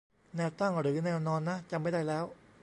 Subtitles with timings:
[0.35, 2.23] แนวตั้งหรือแนวนอนนะ จำไม่ได้แล้ว